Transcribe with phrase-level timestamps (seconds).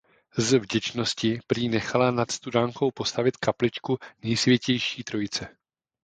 [0.37, 5.47] Z vděčnosti prý nechala nad studánkou postavit kapličku Nejsvětější Trojice.